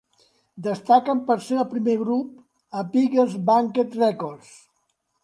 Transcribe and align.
Destaquen 0.67 1.19
per 1.27 1.35
ser 1.47 1.59
el 1.63 1.67
primer 1.73 1.95
grup 1.99 2.79
a 2.79 2.83
Beggars 2.97 3.37
Banquet 3.51 3.95
Records. 4.01 4.51